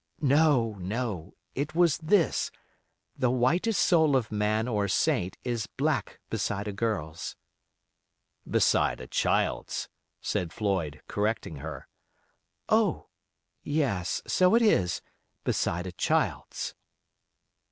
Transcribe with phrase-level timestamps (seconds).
[0.23, 7.35] "No, no—it was this—"The whitest soul of man or saint is black beside a girl's."
[8.49, 11.87] "Beside a child's," said Floyd, correcting her.
[12.67, 13.09] "Oh!
[13.61, 16.73] yes, so it is—'beside a child's.